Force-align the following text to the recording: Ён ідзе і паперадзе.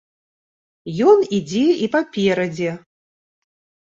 Ён 1.11 1.19
ідзе 1.37 1.61
і 1.87 1.89
паперадзе. 1.97 2.71